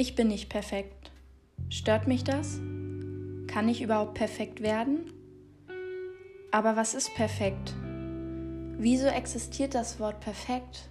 Ich 0.00 0.14
bin 0.14 0.28
nicht 0.28 0.48
perfekt. 0.48 1.10
Stört 1.68 2.06
mich 2.06 2.24
das? 2.24 2.58
Kann 3.46 3.68
ich 3.68 3.82
überhaupt 3.82 4.14
perfekt 4.14 4.62
werden? 4.62 5.12
Aber 6.50 6.74
was 6.74 6.94
ist 6.94 7.14
perfekt? 7.14 7.74
Wieso 8.78 9.08
existiert 9.08 9.74
das 9.74 10.00
Wort 10.00 10.20
perfekt, 10.20 10.88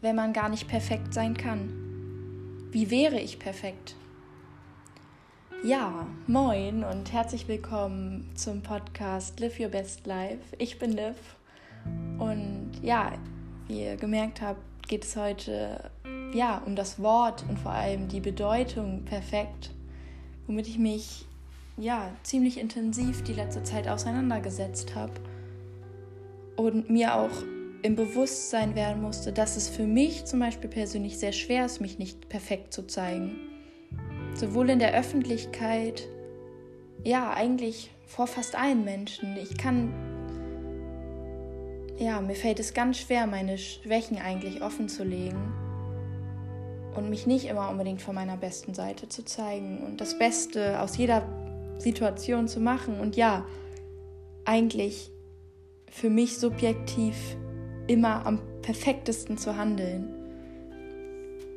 wenn 0.00 0.16
man 0.16 0.32
gar 0.32 0.48
nicht 0.48 0.66
perfekt 0.66 1.12
sein 1.12 1.36
kann? 1.36 2.70
Wie 2.70 2.90
wäre 2.90 3.20
ich 3.20 3.38
perfekt? 3.38 3.96
Ja, 5.62 6.06
moin 6.26 6.84
und 6.84 7.12
herzlich 7.12 7.48
willkommen 7.48 8.30
zum 8.34 8.62
Podcast 8.62 9.40
Live 9.40 9.60
Your 9.60 9.68
Best 9.68 10.06
Life. 10.06 10.56
Ich 10.56 10.78
bin 10.78 10.92
Liv 10.92 11.16
und 12.16 12.80
ja, 12.80 13.12
wie 13.66 13.82
ihr 13.82 13.96
gemerkt 13.96 14.40
habt, 14.40 14.88
geht 14.88 15.04
es 15.04 15.16
heute 15.16 15.90
ja, 16.32 16.62
um 16.64 16.76
das 16.76 17.02
Wort 17.02 17.44
und 17.48 17.58
vor 17.58 17.72
allem 17.72 18.08
die 18.08 18.20
Bedeutung 18.20 19.04
perfekt, 19.04 19.70
womit 20.46 20.68
ich 20.68 20.78
mich 20.78 21.26
ja 21.76 22.10
ziemlich 22.22 22.58
intensiv 22.58 23.22
die 23.22 23.32
letzte 23.32 23.62
Zeit 23.62 23.88
auseinandergesetzt 23.88 24.94
habe 24.94 25.12
und 26.56 26.90
mir 26.90 27.14
auch 27.14 27.30
im 27.82 27.94
Bewusstsein 27.94 28.74
werden 28.74 29.00
musste, 29.00 29.32
dass 29.32 29.56
es 29.56 29.68
für 29.68 29.86
mich 29.86 30.24
zum 30.24 30.40
Beispiel 30.40 30.68
persönlich 30.68 31.18
sehr 31.18 31.32
schwer 31.32 31.66
ist, 31.66 31.80
mich 31.80 31.98
nicht 31.98 32.28
perfekt 32.28 32.74
zu 32.74 32.86
zeigen. 32.86 33.36
Sowohl 34.34 34.70
in 34.70 34.80
der 34.80 34.94
Öffentlichkeit, 34.94 36.08
ja, 37.04 37.32
eigentlich 37.32 37.90
vor 38.06 38.26
fast 38.26 38.56
allen 38.56 38.84
Menschen. 38.84 39.36
Ich 39.36 39.56
kann, 39.56 39.94
ja, 41.98 42.20
mir 42.20 42.34
fällt 42.34 42.58
es 42.58 42.74
ganz 42.74 42.98
schwer, 42.98 43.28
meine 43.28 43.56
Schwächen 43.58 44.18
eigentlich 44.18 44.60
offen 44.60 44.88
zu 44.88 45.04
legen 45.04 45.67
und 46.94 47.10
mich 47.10 47.26
nicht 47.26 47.46
immer 47.46 47.68
unbedingt 47.70 48.02
von 48.02 48.14
meiner 48.14 48.36
besten 48.36 48.74
Seite 48.74 49.08
zu 49.08 49.24
zeigen 49.24 49.78
und 49.78 50.00
das 50.00 50.18
Beste 50.18 50.80
aus 50.80 50.96
jeder 50.96 51.26
Situation 51.78 52.48
zu 52.48 52.60
machen 52.60 53.00
und 53.00 53.16
ja, 53.16 53.44
eigentlich 54.44 55.10
für 55.90 56.10
mich 56.10 56.38
subjektiv 56.38 57.16
immer 57.86 58.26
am 58.26 58.40
perfektesten 58.62 59.38
zu 59.38 59.56
handeln. 59.56 60.08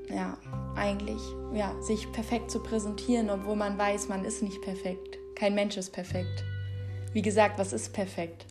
Ja, 0.10 0.38
eigentlich, 0.76 1.22
ja, 1.54 1.74
sich 1.82 2.12
perfekt 2.12 2.52
zu 2.52 2.62
präsentieren, 2.62 3.30
obwohl 3.30 3.56
man 3.56 3.78
weiß, 3.78 4.10
man 4.10 4.26
ist 4.26 4.44
nicht 4.44 4.62
perfekt. 4.62 5.18
Kein 5.36 5.56
Mensch 5.56 5.78
ist 5.78 5.92
perfekt. 5.92 6.44
Wie 7.14 7.22
gesagt, 7.22 7.58
was 7.58 7.74
ist 7.74 7.94
perfekt? 7.94 8.46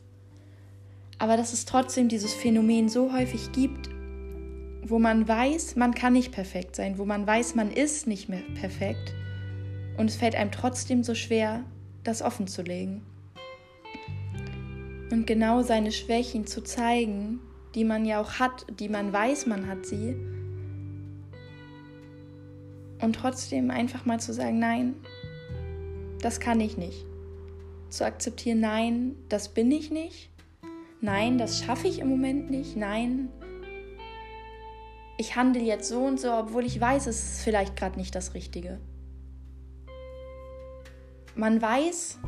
Aber 1.19 1.37
dass 1.37 1.53
es 1.53 1.67
trotzdem 1.67 2.09
dieses 2.09 2.33
Phänomen 2.33 2.89
so 2.89 3.13
häufig 3.13 3.53
gibt, 3.53 3.90
wo 4.83 4.99
man 4.99 5.27
weiß, 5.27 5.77
man 5.77 5.95
kann 5.95 6.15
nicht 6.15 6.33
perfekt 6.33 6.77
sein, 6.77 6.99
wo 6.99 7.05
man 7.05 7.27
weiß, 7.27 7.55
man 7.55 7.71
ist 7.71 8.07
nicht 8.07 8.29
mehr 8.29 8.43
perfekt 8.59 9.15
und 9.97 10.09
es 10.09 10.17
fällt 10.17 10.35
einem 10.35 10.51
trotzdem 10.51 11.03
so 11.03 11.15
schwer, 11.15 11.65
das 12.05 12.23
offen 12.23 12.47
zu 12.47 12.63
legen. 12.63 13.03
Und 15.11 15.27
genau 15.27 15.63
seine 15.63 15.93
Schwächen 15.93 16.47
zu 16.47 16.63
zeigen, 16.63 17.41
die 17.75 17.85
man 17.85 18.05
ja 18.05 18.21
auch 18.21 18.35
hat, 18.35 18.67
die 18.79 18.89
man 18.89 19.13
weiß, 19.13 19.47
man 19.47 19.67
hat 19.67 19.85
sie. 19.85 20.17
Und 23.01 23.15
trotzdem 23.15 23.71
einfach 23.71 24.07
mal 24.07 24.21
zu 24.21 24.33
sagen, 24.33 24.59
nein, 24.59 24.95
das 26.21 26.41
kann 26.41 26.61
ich 26.61 26.77
nicht. 26.77 27.05
Zu 27.89 28.05
akzeptieren, 28.05 28.61
nein, 28.61 29.17
das 29.29 29.49
bin 29.49 29.71
ich 29.73 29.91
nicht. 29.91 30.31
Nein, 31.01 31.39
das 31.39 31.63
schaffe 31.63 31.89
ich 31.89 31.99
im 31.99 32.09
Moment 32.09 32.51
nicht. 32.51 32.77
Nein, 32.77 33.31
ich 35.21 35.37
handle 35.37 35.63
jetzt 35.63 35.91
so 35.91 36.03
und 36.03 36.19
so, 36.19 36.33
obwohl 36.33 36.65
ich 36.65 36.81
weiß, 36.81 37.07
es 37.07 37.23
ist 37.23 37.43
vielleicht 37.43 37.77
gerade 37.77 37.99
nicht 37.99 38.15
das 38.15 38.33
Richtige. 38.33 38.81
Man 41.35 41.61
weiß, 41.61 42.19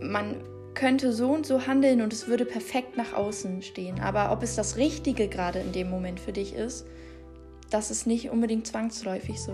man 0.00 0.42
könnte 0.74 1.12
so 1.12 1.30
und 1.30 1.46
so 1.46 1.68
handeln 1.68 2.02
und 2.02 2.12
es 2.12 2.26
würde 2.26 2.44
perfekt 2.44 2.96
nach 2.96 3.12
außen 3.12 3.62
stehen. 3.62 4.00
Aber 4.00 4.32
ob 4.32 4.42
es 4.42 4.56
das 4.56 4.76
Richtige 4.76 5.28
gerade 5.28 5.60
in 5.60 5.70
dem 5.70 5.88
Moment 5.88 6.18
für 6.18 6.32
dich 6.32 6.52
ist, 6.52 6.84
das 7.70 7.92
ist 7.92 8.08
nicht 8.08 8.30
unbedingt 8.30 8.66
zwangsläufig 8.66 9.40
so. 9.40 9.52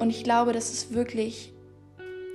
Und 0.00 0.10
ich 0.10 0.24
glaube, 0.24 0.52
dass 0.52 0.72
es 0.72 0.92
wirklich 0.92 1.52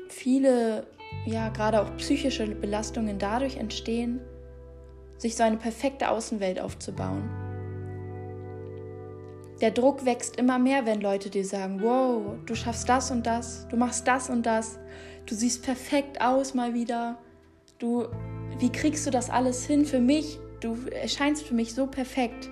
viele, 0.07 0.87
ja, 1.25 1.49
gerade 1.49 1.81
auch 1.81 1.97
psychische 1.97 2.47
Belastungen 2.47 3.19
dadurch 3.19 3.57
entstehen, 3.57 4.21
sich 5.17 5.35
so 5.35 5.43
eine 5.43 5.57
perfekte 5.57 6.09
Außenwelt 6.09 6.61
aufzubauen. 6.61 7.48
Der 9.61 9.71
Druck 9.71 10.05
wächst 10.05 10.37
immer 10.37 10.57
mehr, 10.57 10.85
wenn 10.85 11.01
Leute 11.01 11.29
dir 11.29 11.43
sagen, 11.43 11.81
wow, 11.81 12.37
du 12.45 12.55
schaffst 12.55 12.87
das 12.87 13.11
und 13.11 13.25
das, 13.25 13.67
du 13.67 13.75
machst 13.75 14.07
das 14.07 14.29
und 14.29 14.45
das, 14.45 14.79
du 15.25 15.35
siehst 15.35 15.63
perfekt 15.63 16.21
aus 16.21 16.53
mal 16.53 16.73
wieder. 16.73 17.17
Du, 17.77 18.07
wie 18.57 18.71
kriegst 18.71 19.05
du 19.05 19.11
das 19.11 19.29
alles 19.29 19.65
hin 19.65 19.85
für 19.85 19.99
mich? 19.99 20.39
Du 20.61 20.77
erscheinst 20.89 21.43
für 21.43 21.53
mich 21.53 21.73
so 21.73 21.87
perfekt. 21.87 22.49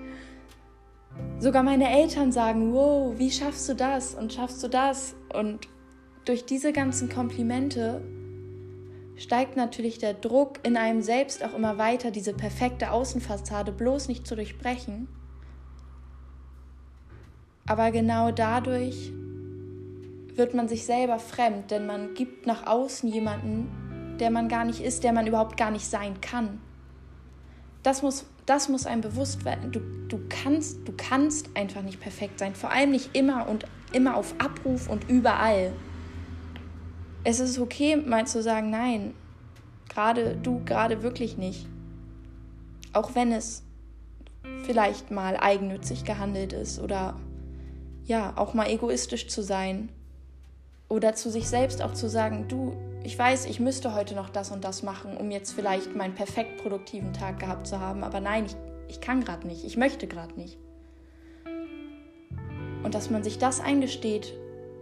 Sogar 1.39 1.63
meine 1.63 1.89
Eltern 1.89 2.31
sagen, 2.31 2.73
wow, 2.73 3.13
wie 3.17 3.31
schaffst 3.31 3.69
du 3.69 3.73
das 3.73 4.13
und 4.13 4.33
schaffst 4.33 4.61
du 4.63 4.67
das? 4.67 5.15
Und 5.33 5.67
durch 6.25 6.45
diese 6.45 6.73
ganzen 6.73 7.07
Komplimente 7.07 8.01
steigt 9.15 9.55
natürlich 9.55 9.97
der 9.97 10.13
Druck 10.13 10.59
in 10.63 10.75
einem 10.75 11.01
selbst 11.01 11.43
auch 11.43 11.53
immer 11.53 11.77
weiter, 11.77 12.11
diese 12.11 12.33
perfekte 12.33 12.91
Außenfassade 12.91 13.71
bloß 13.71 14.09
nicht 14.09 14.27
zu 14.27 14.35
durchbrechen. 14.35 15.07
Aber 17.67 17.91
genau 17.91 18.31
dadurch 18.31 19.11
wird 20.33 20.53
man 20.53 20.69
sich 20.69 20.85
selber 20.85 21.19
fremd, 21.19 21.69
denn 21.69 21.85
man 21.85 22.13
gibt 22.13 22.47
nach 22.47 22.65
außen 22.65 23.09
jemanden, 23.09 24.17
der 24.19 24.31
man 24.31 24.47
gar 24.47 24.63
nicht 24.63 24.81
ist, 24.81 25.03
der 25.03 25.11
man 25.11 25.27
überhaupt 25.27 25.57
gar 25.57 25.69
nicht 25.69 25.85
sein 25.85 26.21
kann. 26.21 26.61
Das 27.83 28.01
muss, 28.01 28.25
das 28.45 28.69
muss 28.69 28.85
einem 28.85 29.01
bewusst 29.01 29.45
werden. 29.45 29.71
Du, 29.71 29.81
du, 30.07 30.19
kannst, 30.29 30.87
du 30.87 30.93
kannst 30.95 31.49
einfach 31.55 31.81
nicht 31.81 31.99
perfekt 31.99 32.39
sein, 32.39 32.55
vor 32.55 32.71
allem 32.71 32.91
nicht 32.91 33.15
immer 33.15 33.47
und 33.49 33.65
immer 33.91 34.15
auf 34.15 34.33
Abruf 34.39 34.89
und 34.89 35.09
überall. 35.09 35.73
Es 37.23 37.39
ist 37.39 37.59
okay, 37.59 37.97
mal 37.97 38.25
zu 38.27 38.41
sagen, 38.41 38.69
nein, 38.69 39.13
gerade 39.89 40.37
du, 40.37 40.63
gerade 40.63 41.03
wirklich 41.03 41.37
nicht. 41.37 41.67
Auch 42.93 43.15
wenn 43.15 43.31
es 43.31 43.63
vielleicht 44.63 45.11
mal 45.11 45.35
eigennützig 45.37 46.05
gehandelt 46.05 46.53
ist 46.53 46.79
oder 46.79 47.15
ja, 48.07 48.33
auch 48.37 48.53
mal 48.53 48.69
egoistisch 48.69 49.27
zu 49.27 49.43
sein. 49.43 49.89
Oder 50.89 51.13
zu 51.13 51.29
sich 51.29 51.49
selbst 51.49 51.81
auch 51.81 51.93
zu 51.93 52.09
sagen, 52.09 52.47
du, 52.47 52.73
ich 53.03 53.19
weiß, 53.19 53.45
ich 53.45 53.59
müsste 53.59 53.93
heute 53.93 54.15
noch 54.15 54.29
das 54.29 54.51
und 54.51 54.63
das 54.63 54.83
machen, 54.83 55.17
um 55.17 55.29
jetzt 55.31 55.51
vielleicht 55.51 55.93
meinen 55.95 56.15
perfekt 56.15 56.63
produktiven 56.63 57.11
Tag 57.11 57.39
gehabt 57.39 57.67
zu 57.67 57.81
haben, 57.81 58.05
aber 58.05 58.21
nein, 58.21 58.45
ich, 58.45 58.55
ich 58.87 59.01
kann 59.01 59.23
gerade 59.23 59.45
nicht, 59.45 59.65
ich 59.65 59.75
möchte 59.75 60.07
gerade 60.07 60.33
nicht. 60.39 60.57
Und 62.83 62.95
dass 62.95 63.09
man 63.09 63.21
sich 63.21 63.37
das 63.37 63.59
eingesteht 63.59 64.33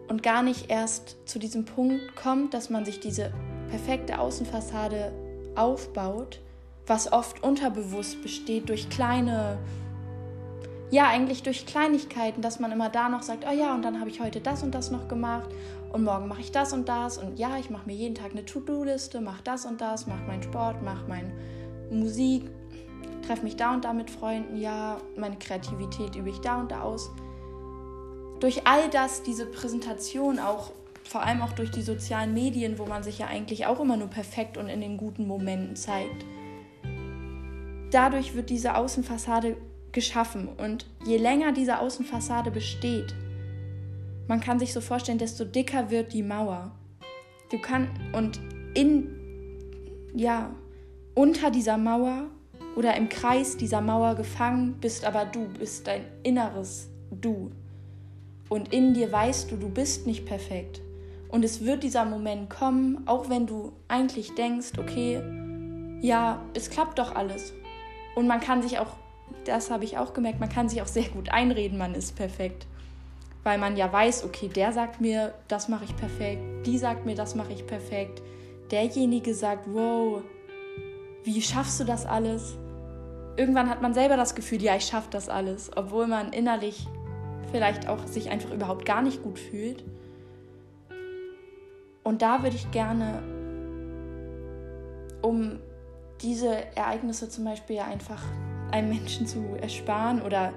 und 0.08 0.22
gar 0.22 0.44
nicht 0.44 0.70
erst 0.70 1.18
zu 1.26 1.40
diesem 1.40 1.66
Punkt 1.66 2.16
kommt, 2.16 2.54
dass 2.54 2.70
man 2.70 2.86
sich 2.86 3.00
diese 3.00 3.34
perfekte 3.70 4.20
Außenfassade 4.20 5.12
aufbaut, 5.56 6.40
was 6.86 7.12
oft 7.12 7.42
unterbewusst 7.42 8.22
besteht 8.22 8.70
durch 8.70 8.90
kleine 8.90 9.58
ja, 10.96 11.10
eigentlich 11.10 11.44
durch 11.44 11.66
Kleinigkeiten, 11.66 12.42
dass 12.42 12.62
man 12.62 12.72
immer 12.72 12.90
da 12.90 13.10
noch 13.10 13.22
sagt, 13.22 13.46
oh 13.46 13.54
ja, 13.54 13.76
und 13.76 13.82
dann 13.82 14.00
habe 14.00 14.10
ich 14.10 14.22
heute 14.22 14.40
das 14.40 14.64
und 14.64 14.74
das 14.74 14.92
noch 14.92 15.10
gemacht 15.10 15.50
und 15.92 16.06
morgen 16.06 16.30
mache 16.30 16.40
ich 16.40 16.54
das 16.54 16.72
und 16.72 16.88
das 16.88 17.18
und 17.18 17.38
ja, 17.38 17.58
ich 17.58 17.70
mache 17.70 17.86
mir 17.86 17.96
jeden 17.96 18.16
Tag 18.16 18.32
eine 18.32 18.46
To-Do-Liste, 18.46 19.20
mache 19.20 19.44
das 19.44 19.66
und 19.66 19.82
das, 19.82 20.08
mache 20.08 20.24
meinen 20.26 20.42
Sport, 20.42 20.82
mache 20.84 21.06
meine 21.10 21.34
Musik, 21.92 22.50
treffe 23.28 23.44
mich 23.44 23.58
da 23.58 23.74
und 23.74 23.84
da 23.84 23.92
mit 23.92 24.10
Freunden, 24.10 24.56
ja, 24.56 25.02
meine 25.18 25.36
Kreativität 25.36 26.16
übe 26.16 26.30
ich 26.30 26.40
da 26.40 26.62
und 26.62 26.72
da 26.72 26.80
aus. 26.80 27.12
Durch 28.40 28.66
all 28.66 28.90
das, 28.90 29.22
diese 29.22 29.48
Präsentation 29.48 30.40
auch, 30.40 30.72
vor 31.04 31.24
allem 31.24 31.42
auch 31.42 31.52
durch 31.52 31.72
die 31.72 31.82
sozialen 31.82 32.34
Medien, 32.34 32.80
wo 32.80 32.86
man 32.86 33.04
sich 33.04 33.20
ja 33.20 33.28
eigentlich 33.28 33.66
auch 33.66 33.82
immer 33.82 33.98
nur 33.98 34.08
perfekt 34.08 34.58
und 34.58 34.70
in 34.70 34.80
den 34.80 34.96
guten 34.96 35.28
Momenten 35.28 35.76
zeigt. 35.76 36.24
Dadurch 37.92 38.34
wird 38.34 38.50
diese 38.50 38.78
Außenfassade 38.78 39.58
geschaffen. 39.96 40.48
Und 40.48 40.86
je 41.04 41.18
länger 41.18 41.52
diese 41.52 41.80
Außenfassade 41.80 42.52
besteht, 42.52 43.16
man 44.28 44.40
kann 44.40 44.60
sich 44.60 44.74
so 44.74 44.82
vorstellen, 44.82 45.18
desto 45.18 45.46
dicker 45.46 45.90
wird 45.90 46.14
die 46.14 46.22
Mauer. 46.22 46.72
Du 47.50 47.60
kannst 47.60 47.92
und 48.14 48.40
in 48.76 49.10
ja 50.14 50.54
unter 51.16 51.50
dieser 51.50 51.78
Mauer 51.78 52.26
oder 52.76 52.96
im 52.96 53.10
Kreis 53.10 53.58
dieser 53.58 53.82
Mauer 53.82 54.16
gefangen 54.16 54.76
bist 54.82 55.06
aber 55.06 55.26
du, 55.26 55.48
bist 55.48 55.88
dein 55.88 56.06
inneres 56.24 56.90
Du. 57.12 57.52
Und 58.50 58.74
in 58.74 58.94
dir 58.94 59.12
weißt 59.12 59.52
du, 59.52 59.58
du 59.58 59.70
bist 59.70 60.06
nicht 60.06 60.26
perfekt. 60.26 60.82
Und 61.30 61.44
es 61.44 61.64
wird 61.64 61.84
dieser 61.84 62.06
Moment 62.06 62.50
kommen, 62.50 63.08
auch 63.08 63.30
wenn 63.30 63.48
du 63.48 63.72
eigentlich 63.88 64.36
denkst, 64.36 64.74
okay, 64.78 65.22
ja, 66.02 66.42
es 66.54 66.70
klappt 66.70 67.00
doch 67.00 67.16
alles. 67.16 67.54
Und 68.16 68.28
man 68.28 68.40
kann 68.40 68.62
sich 68.62 68.80
auch 68.80 68.96
das 69.46 69.72
habe 69.72 69.84
ich 69.84 69.98
auch 69.98 70.14
gemerkt, 70.14 70.40
man 70.40 70.50
kann 70.50 70.70
sich 70.70 70.82
auch 70.82 70.88
sehr 70.88 71.10
gut 71.10 71.30
einreden, 71.30 71.78
man 71.78 71.94
ist 71.94 72.16
perfekt. 72.16 72.68
Weil 73.44 73.58
man 73.58 73.78
ja 73.78 73.92
weiß, 73.92 74.24
okay, 74.24 74.48
der 74.48 74.74
sagt 74.74 75.02
mir, 75.02 75.34
das 75.48 75.70
mache 75.70 75.86
ich 75.86 75.96
perfekt, 75.96 76.42
die 76.66 76.78
sagt 76.78 77.06
mir, 77.06 77.16
das 77.16 77.36
mache 77.36 77.54
ich 77.54 77.68
perfekt. 77.68 78.22
Derjenige 78.72 79.36
sagt, 79.36 79.68
wow, 79.72 80.24
wie 81.24 81.42
schaffst 81.42 81.80
du 81.80 81.84
das 81.84 82.06
alles? 82.06 82.58
Irgendwann 83.38 83.70
hat 83.70 83.82
man 83.82 83.94
selber 83.94 84.18
das 84.18 84.34
Gefühl, 84.34 84.62
ja, 84.62 84.76
ich 84.76 84.86
schaffe 84.86 85.10
das 85.12 85.30
alles, 85.30 85.70
obwohl 85.76 86.08
man 86.08 86.34
innerlich 86.34 86.88
vielleicht 87.52 87.88
auch 87.88 88.08
sich 88.08 88.30
einfach 88.30 88.52
überhaupt 88.52 88.86
gar 88.86 89.02
nicht 89.02 89.22
gut 89.22 89.38
fühlt. 89.38 89.84
Und 92.04 92.22
da 92.22 92.44
würde 92.44 92.56
ich 92.56 92.70
gerne, 92.72 93.24
um 95.22 95.60
diese 96.22 96.76
Ereignisse 96.76 97.30
zum 97.30 97.46
Beispiel 97.46 97.80
einfach 97.80 98.24
einem 98.72 98.90
Menschen 98.90 99.28
zu 99.28 99.56
ersparen 99.62 100.22
oder 100.22 100.54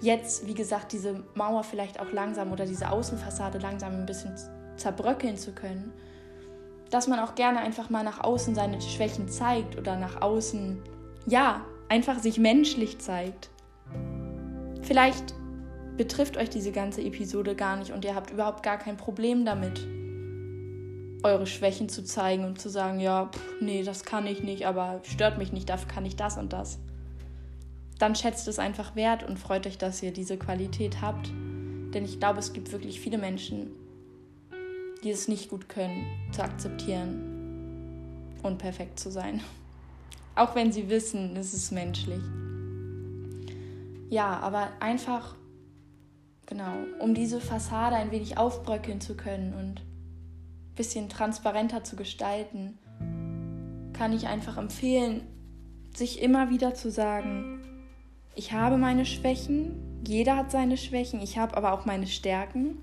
jetzt, 0.00 0.46
wie 0.46 0.54
gesagt, 0.54 0.92
diese 0.92 1.22
Mauer 1.34 1.64
vielleicht 1.64 2.00
auch 2.00 2.12
langsam 2.12 2.52
oder 2.52 2.66
diese 2.66 2.90
Außenfassade 2.90 3.58
langsam 3.58 3.94
ein 3.94 4.06
bisschen 4.06 4.34
zerbröckeln 4.76 5.36
zu 5.36 5.52
können, 5.52 5.92
dass 6.90 7.06
man 7.06 7.20
auch 7.20 7.34
gerne 7.34 7.60
einfach 7.60 7.88
mal 7.88 8.04
nach 8.04 8.22
außen 8.22 8.54
seine 8.54 8.80
Schwächen 8.80 9.28
zeigt 9.28 9.78
oder 9.78 9.96
nach 9.96 10.20
außen, 10.20 10.82
ja, 11.26 11.64
einfach 11.88 12.18
sich 12.18 12.38
menschlich 12.38 12.98
zeigt. 12.98 13.48
Vielleicht 14.82 15.34
betrifft 15.96 16.36
euch 16.36 16.50
diese 16.50 16.72
ganze 16.72 17.02
Episode 17.02 17.54
gar 17.54 17.76
nicht 17.76 17.92
und 17.92 18.04
ihr 18.04 18.14
habt 18.14 18.30
überhaupt 18.30 18.62
gar 18.62 18.78
kein 18.78 18.96
Problem 18.96 19.44
damit, 19.44 19.86
eure 21.22 21.46
Schwächen 21.46 21.88
zu 21.88 22.02
zeigen 22.02 22.44
und 22.44 22.60
zu 22.60 22.68
sagen, 22.68 22.98
ja, 22.98 23.26
pff, 23.26 23.60
nee, 23.60 23.84
das 23.84 24.04
kann 24.04 24.26
ich 24.26 24.42
nicht, 24.42 24.66
aber 24.66 25.00
stört 25.04 25.38
mich 25.38 25.52
nicht, 25.52 25.68
dafür 25.68 25.88
kann 25.88 26.04
ich 26.04 26.16
das 26.16 26.36
und 26.36 26.52
das. 26.52 26.78
Dann 28.02 28.16
schätzt 28.16 28.48
es 28.48 28.58
einfach 28.58 28.96
wert 28.96 29.22
und 29.22 29.38
freut 29.38 29.64
euch, 29.64 29.78
dass 29.78 30.02
ihr 30.02 30.12
diese 30.12 30.36
Qualität 30.36 31.00
habt. 31.02 31.28
Denn 31.94 32.04
ich 32.04 32.18
glaube, 32.18 32.40
es 32.40 32.52
gibt 32.52 32.72
wirklich 32.72 33.00
viele 33.00 33.16
Menschen, 33.16 33.70
die 35.04 35.10
es 35.10 35.28
nicht 35.28 35.48
gut 35.48 35.68
können, 35.68 36.04
zu 36.32 36.42
akzeptieren 36.42 38.34
und 38.42 38.58
perfekt 38.58 38.98
zu 38.98 39.12
sein. 39.12 39.40
Auch 40.34 40.56
wenn 40.56 40.72
sie 40.72 40.88
wissen, 40.88 41.36
es 41.36 41.54
ist 41.54 41.70
menschlich. 41.70 42.18
Ja, 44.10 44.36
aber 44.40 44.70
einfach, 44.80 45.36
genau, 46.46 46.74
um 46.98 47.14
diese 47.14 47.40
Fassade 47.40 47.94
ein 47.94 48.10
wenig 48.10 48.36
aufbröckeln 48.36 49.00
zu 49.00 49.16
können 49.16 49.54
und 49.54 49.80
ein 49.80 50.74
bisschen 50.74 51.08
transparenter 51.08 51.84
zu 51.84 51.94
gestalten, 51.94 52.78
kann 53.92 54.12
ich 54.12 54.26
einfach 54.26 54.56
empfehlen, 54.56 55.22
sich 55.94 56.20
immer 56.20 56.50
wieder 56.50 56.74
zu 56.74 56.90
sagen, 56.90 57.61
ich 58.34 58.52
habe 58.52 58.78
meine 58.78 59.04
Schwächen, 59.04 60.02
jeder 60.06 60.36
hat 60.36 60.50
seine 60.50 60.76
Schwächen, 60.76 61.20
ich 61.20 61.38
habe 61.38 61.56
aber 61.56 61.72
auch 61.72 61.84
meine 61.84 62.06
Stärken 62.06 62.78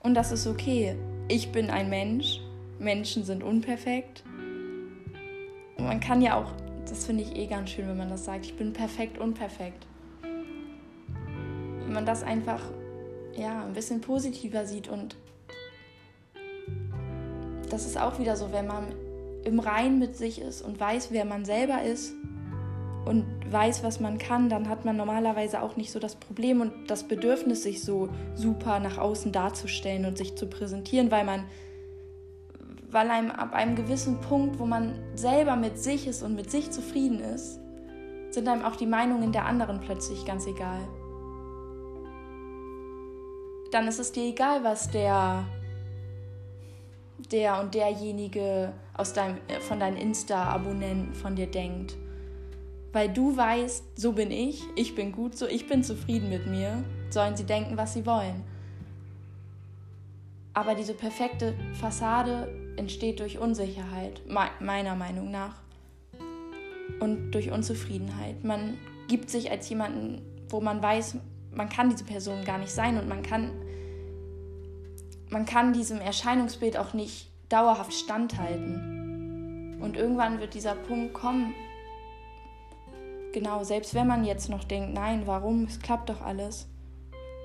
und 0.00 0.14
das 0.14 0.32
ist 0.32 0.46
okay. 0.46 0.96
Ich 1.28 1.52
bin 1.52 1.70
ein 1.70 1.88
Mensch, 1.88 2.40
Menschen 2.78 3.24
sind 3.24 3.42
unperfekt 3.42 4.24
und 5.78 5.84
man 5.84 6.00
kann 6.00 6.20
ja 6.20 6.36
auch, 6.36 6.52
das 6.88 7.06
finde 7.06 7.22
ich 7.22 7.36
eh 7.36 7.46
ganz 7.46 7.70
schön, 7.70 7.88
wenn 7.88 7.96
man 7.96 8.10
das 8.10 8.24
sagt, 8.24 8.44
ich 8.44 8.56
bin 8.56 8.72
perfekt, 8.72 9.18
unperfekt. 9.18 9.86
Wenn 10.22 11.92
man 11.92 12.04
das 12.04 12.22
einfach 12.22 12.60
ja, 13.36 13.64
ein 13.64 13.72
bisschen 13.72 14.00
positiver 14.00 14.66
sieht 14.66 14.88
und 14.88 15.16
das 17.70 17.86
ist 17.86 17.98
auch 17.98 18.18
wieder 18.18 18.36
so, 18.36 18.52
wenn 18.52 18.66
man 18.66 18.94
im 19.44 19.60
Rein 19.60 19.98
mit 19.98 20.16
sich 20.16 20.40
ist 20.40 20.62
und 20.62 20.78
weiß, 20.78 21.08
wer 21.10 21.24
man 21.24 21.44
selber 21.44 21.82
ist 21.82 22.14
und 23.04 23.24
weiß, 23.50 23.84
was 23.84 24.00
man 24.00 24.18
kann, 24.18 24.48
dann 24.48 24.68
hat 24.68 24.84
man 24.84 24.96
normalerweise 24.96 25.62
auch 25.62 25.76
nicht 25.76 25.92
so 25.92 25.98
das 25.98 26.16
Problem 26.16 26.60
und 26.60 26.72
das 26.88 27.04
Bedürfnis, 27.04 27.62
sich 27.62 27.82
so 27.82 28.08
super 28.34 28.80
nach 28.80 28.98
außen 28.98 29.32
darzustellen 29.32 30.06
und 30.06 30.18
sich 30.18 30.36
zu 30.36 30.46
präsentieren, 30.46 31.10
weil 31.10 31.24
man 31.24 31.44
weil 32.90 33.10
einem 33.10 33.32
ab 33.32 33.54
einem 33.54 33.74
gewissen 33.74 34.20
Punkt, 34.20 34.60
wo 34.60 34.66
man 34.66 34.94
selber 35.16 35.56
mit 35.56 35.80
sich 35.80 36.06
ist 36.06 36.22
und 36.22 36.36
mit 36.36 36.52
sich 36.52 36.70
zufrieden 36.70 37.18
ist, 37.18 37.58
sind 38.30 38.46
einem 38.46 38.64
auch 38.64 38.76
die 38.76 38.86
Meinungen 38.86 39.32
der 39.32 39.46
anderen 39.46 39.80
plötzlich 39.80 40.24
ganz 40.24 40.46
egal. 40.46 40.78
Dann 43.72 43.88
ist 43.88 43.98
es 43.98 44.12
dir 44.12 44.22
egal, 44.22 44.62
was 44.62 44.90
der 44.90 45.44
der 47.32 47.60
und 47.60 47.74
derjenige 47.74 48.72
aus 48.96 49.12
deinem, 49.12 49.38
äh, 49.48 49.60
von 49.60 49.80
deinen 49.80 49.96
Insta-Abonnenten 49.96 51.14
von 51.14 51.34
dir 51.34 51.46
denkt. 51.46 51.96
Weil 52.94 53.12
du 53.12 53.36
weißt, 53.36 53.98
so 53.98 54.12
bin 54.12 54.30
ich, 54.30 54.62
ich 54.76 54.94
bin 54.94 55.10
gut 55.10 55.36
so, 55.36 55.48
ich 55.48 55.66
bin 55.66 55.82
zufrieden 55.82 56.28
mit 56.28 56.46
mir, 56.46 56.84
sollen 57.10 57.36
sie 57.36 57.42
denken, 57.42 57.76
was 57.76 57.92
sie 57.92 58.06
wollen. 58.06 58.44
Aber 60.54 60.76
diese 60.76 60.94
perfekte 60.94 61.56
Fassade 61.80 62.54
entsteht 62.76 63.18
durch 63.18 63.38
Unsicherheit, 63.38 64.22
meiner 64.60 64.94
Meinung 64.94 65.32
nach. 65.32 65.56
Und 67.00 67.32
durch 67.32 67.50
Unzufriedenheit. 67.50 68.44
Man 68.44 68.78
gibt 69.08 69.28
sich 69.28 69.50
als 69.50 69.68
jemanden, 69.68 70.22
wo 70.48 70.60
man 70.60 70.80
weiß, 70.80 71.16
man 71.52 71.68
kann 71.68 71.90
diese 71.90 72.04
Person 72.04 72.44
gar 72.44 72.58
nicht 72.58 72.70
sein 72.70 72.96
und 72.96 73.08
man 73.08 73.24
kann, 73.24 73.50
man 75.30 75.46
kann 75.46 75.72
diesem 75.72 76.00
Erscheinungsbild 76.00 76.76
auch 76.76 76.94
nicht 76.94 77.28
dauerhaft 77.48 77.92
standhalten. 77.92 79.80
Und 79.80 79.96
irgendwann 79.96 80.38
wird 80.38 80.54
dieser 80.54 80.76
Punkt 80.76 81.12
kommen, 81.12 81.52
genau, 83.34 83.64
selbst 83.64 83.94
wenn 83.94 84.06
man 84.06 84.24
jetzt 84.24 84.48
noch 84.48 84.64
denkt, 84.64 84.94
nein, 84.94 85.26
warum, 85.26 85.64
es 85.64 85.80
klappt 85.80 86.08
doch 86.08 86.22
alles. 86.22 86.68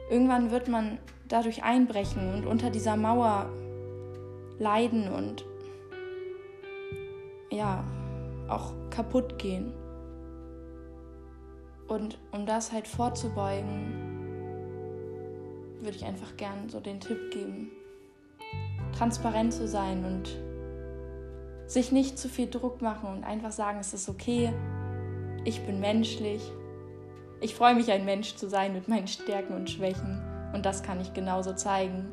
Irgendwann 0.09 0.51
wird 0.51 0.69
man 0.69 0.99
dadurch 1.27 1.63
einbrechen 1.63 2.33
und 2.33 2.45
unter 2.45 2.69
dieser 2.69 2.95
Mauer 2.95 3.49
leiden 4.59 5.11
und 5.11 5.43
ja, 7.51 7.83
auch 8.47 8.73
kaputt 8.91 9.37
gehen. 9.39 9.73
Und 11.87 12.19
um 12.31 12.45
das 12.45 12.71
halt 12.71 12.87
vorzubeugen, 12.87 14.05
würde 15.81 15.97
ich 15.97 16.05
einfach 16.05 16.37
gern 16.37 16.69
so 16.69 16.79
den 16.79 16.99
Tipp 16.99 17.31
geben, 17.31 17.71
transparent 18.95 19.53
zu 19.53 19.67
sein 19.67 20.05
und 20.05 20.29
sich 21.67 21.91
nicht 21.91 22.19
zu 22.19 22.29
viel 22.29 22.47
Druck 22.47 22.81
machen 22.81 23.09
und 23.09 23.23
einfach 23.23 23.51
sagen, 23.51 23.79
es 23.79 23.93
ist 23.93 24.07
okay, 24.07 24.53
ich 25.45 25.61
bin 25.65 25.79
menschlich. 25.79 26.41
Ich 27.41 27.55
freue 27.55 27.75
mich, 27.75 27.91
ein 27.91 28.05
Mensch 28.05 28.35
zu 28.35 28.49
sein 28.49 28.73
mit 28.73 28.87
meinen 28.87 29.07
Stärken 29.07 29.53
und 29.53 29.69
Schwächen. 29.69 30.21
Und 30.53 30.65
das 30.65 30.83
kann 30.83 30.99
ich 30.99 31.13
genauso 31.13 31.53
zeigen. 31.53 32.07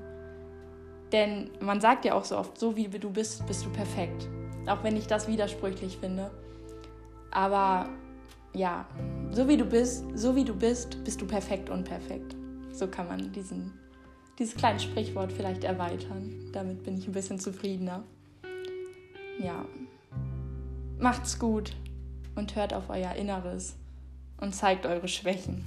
Denn 1.13 1.51
man 1.61 1.81
sagt 1.81 2.05
ja 2.05 2.15
auch 2.15 2.25
so 2.25 2.37
oft, 2.37 2.59
so 2.59 2.77
wie 2.77 2.89
du 2.89 3.11
bist, 3.11 3.47
bist 3.47 3.65
du 3.65 3.71
perfekt. 3.71 4.29
Auch 4.67 4.83
wenn 4.83 4.97
ich 4.97 5.07
das 5.07 5.29
widersprüchlich 5.29 5.97
finde. 5.99 6.31
Aber 7.31 7.89
ja, 8.53 8.87
so 9.31 9.49
wie 9.49 9.57
du 9.57 9.65
bist, 9.65 10.05
so 10.15 10.35
wie 10.35 10.45
du 10.45 10.55
bist, 10.55 11.03
bist 11.05 11.21
du 11.21 11.27
perfekt 11.27 11.71
und 11.71 11.85
perfekt. 11.85 12.37
So 12.73 12.87
kann 12.87 13.09
man 13.09 13.33
diesen, 13.33 13.73
dieses 14.39 14.55
kleine 14.55 14.79
Sprichwort 14.79 15.33
vielleicht 15.33 15.65
erweitern. 15.65 16.51
Damit 16.53 16.83
bin 16.83 16.99
ich 16.99 17.07
ein 17.07 17.13
bisschen 17.13 17.39
zufriedener. 17.39 18.05
Ja. 19.39 19.65
Macht's 20.99 21.39
gut 21.39 21.75
und 22.37 22.55
hört 22.55 22.73
auf 22.73 22.89
euer 22.89 23.13
Inneres 23.15 23.77
und 24.41 24.55
zeigt 24.55 24.87
eure 24.87 25.09
Schwächen. 25.09 25.65